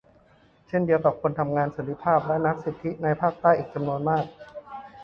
[0.67, 4.25] เช่นเดียวกับคนทำงานสันติภาพและนักสิทธิในภาคใต้อีกจำนวนมาก